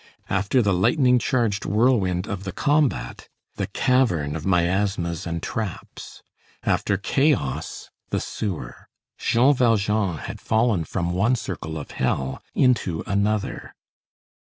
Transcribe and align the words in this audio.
After 0.31 0.63
the 0.63 0.73
lightning 0.73 1.19
charged 1.19 1.63
whirlwind 1.63 2.25
of 2.25 2.43
the 2.43 2.51
combat, 2.51 3.29
the 3.57 3.67
cavern 3.67 4.35
of 4.35 4.47
miasmas 4.47 5.27
and 5.27 5.43
traps; 5.43 6.23
after 6.63 6.97
chaos, 6.97 7.91
the 8.09 8.19
sewer. 8.19 8.87
Jean 9.19 9.53
Valjean 9.53 10.17
had 10.17 10.41
fallen 10.41 10.85
from 10.85 11.11
one 11.13 11.35
circle 11.35 11.77
of 11.77 11.91
hell 11.91 12.41
into 12.55 13.03
another. 13.05 13.75